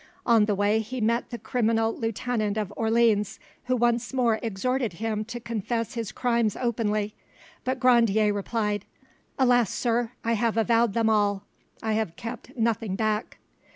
On 0.25 0.45
the 0.45 0.55
way 0.55 0.79
he 0.79 0.99
met 0.99 1.29
the 1.29 1.37
criminal 1.37 1.93
lieutenant 1.95 2.57
of 2.57 2.73
Orleans, 2.75 3.39
who 3.65 3.75
once 3.75 4.13
more 4.15 4.39
exhorted 4.41 4.93
him 4.93 5.23
to 5.25 5.39
confess 5.39 5.93
his 5.93 6.11
crimes 6.11 6.55
openly; 6.59 7.13
but 7.65 7.79
Grandier 7.79 8.33
replied— 8.33 8.85
"Alas, 9.37 9.69
sir, 9.71 10.09
I 10.23 10.33
have 10.33 10.57
avowed 10.57 10.93
them 10.95 11.07
all; 11.07 11.43
I 11.83 11.93
have 11.93 12.15
kept 12.15 12.57
nothing 12.57 12.95
back." 12.95 13.37